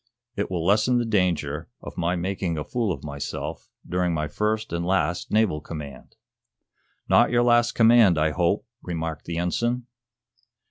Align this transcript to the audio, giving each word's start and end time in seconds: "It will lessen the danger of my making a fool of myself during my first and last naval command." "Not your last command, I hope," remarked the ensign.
"It 0.35 0.49
will 0.49 0.65
lessen 0.65 0.97
the 0.97 1.05
danger 1.05 1.69
of 1.79 1.95
my 1.95 2.15
making 2.15 2.57
a 2.57 2.63
fool 2.63 2.91
of 2.91 3.03
myself 3.03 3.69
during 3.87 4.15
my 4.15 4.27
first 4.27 4.73
and 4.73 4.83
last 4.83 5.29
naval 5.29 5.61
command." 5.61 6.15
"Not 7.07 7.29
your 7.29 7.43
last 7.43 7.73
command, 7.73 8.17
I 8.17 8.31
hope," 8.31 8.65
remarked 8.81 9.25
the 9.25 9.37
ensign. 9.37 9.85